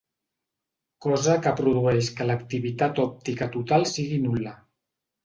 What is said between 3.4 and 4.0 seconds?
total